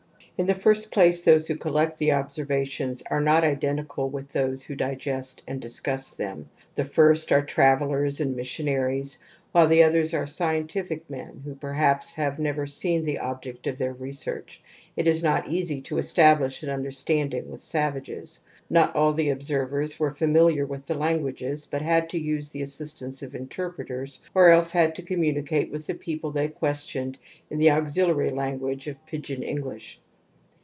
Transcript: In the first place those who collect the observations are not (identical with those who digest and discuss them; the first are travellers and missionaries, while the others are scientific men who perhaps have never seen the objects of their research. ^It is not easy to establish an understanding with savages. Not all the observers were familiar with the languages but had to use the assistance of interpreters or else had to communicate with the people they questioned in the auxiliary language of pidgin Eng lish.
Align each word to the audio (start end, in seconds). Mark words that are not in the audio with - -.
In 0.37 0.47
the 0.47 0.55
first 0.55 0.91
place 0.91 1.21
those 1.21 1.47
who 1.47 1.55
collect 1.55 1.99
the 1.99 2.13
observations 2.13 3.03
are 3.11 3.21
not 3.21 3.43
(identical 3.43 4.09
with 4.09 4.29
those 4.31 4.63
who 4.63 4.73
digest 4.75 5.43
and 5.47 5.61
discuss 5.61 6.15
them; 6.15 6.49
the 6.73 6.83
first 6.83 7.31
are 7.31 7.43
travellers 7.45 8.19
and 8.19 8.35
missionaries, 8.35 9.19
while 9.51 9.67
the 9.67 9.83
others 9.83 10.15
are 10.15 10.25
scientific 10.25 11.07
men 11.07 11.41
who 11.45 11.53
perhaps 11.53 12.13
have 12.15 12.39
never 12.39 12.65
seen 12.65 13.03
the 13.03 13.19
objects 13.19 13.69
of 13.69 13.77
their 13.77 13.93
research. 13.93 14.63
^It 14.97 15.05
is 15.05 15.21
not 15.21 15.47
easy 15.47 15.79
to 15.81 15.99
establish 15.99 16.63
an 16.63 16.71
understanding 16.71 17.47
with 17.51 17.61
savages. 17.61 18.39
Not 18.67 18.95
all 18.95 19.13
the 19.13 19.29
observers 19.29 19.99
were 19.99 20.09
familiar 20.09 20.65
with 20.65 20.87
the 20.87 20.95
languages 20.95 21.67
but 21.69 21.83
had 21.83 22.09
to 22.09 22.19
use 22.19 22.49
the 22.49 22.63
assistance 22.63 23.21
of 23.21 23.35
interpreters 23.35 24.19
or 24.33 24.49
else 24.49 24.71
had 24.71 24.95
to 24.95 25.03
communicate 25.03 25.71
with 25.71 25.85
the 25.85 25.93
people 25.93 26.31
they 26.31 26.47
questioned 26.49 27.19
in 27.51 27.59
the 27.59 27.69
auxiliary 27.69 28.31
language 28.31 28.87
of 28.87 29.05
pidgin 29.05 29.43
Eng 29.43 29.61
lish. 29.61 29.99